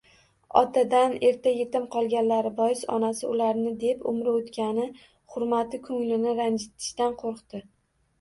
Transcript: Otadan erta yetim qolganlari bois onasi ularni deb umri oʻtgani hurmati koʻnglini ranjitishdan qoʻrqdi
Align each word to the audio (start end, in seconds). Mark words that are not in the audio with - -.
Otadan 0.59 1.11
erta 1.27 1.51
yetim 1.55 1.83
qolganlari 1.95 2.51
bois 2.59 2.81
onasi 2.95 3.27
ularni 3.33 3.73
deb 3.83 4.01
umri 4.13 4.33
oʻtgani 4.39 4.87
hurmati 5.35 5.81
koʻnglini 5.89 6.33
ranjitishdan 6.41 7.15
qoʻrqdi 7.21 7.63